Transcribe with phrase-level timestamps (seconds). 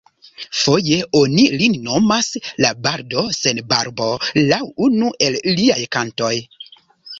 [0.59, 2.29] Foje oni lin nomas
[2.65, 4.09] la "Bardo sen barbo",
[4.49, 6.35] laŭ unu el liaj kantoj.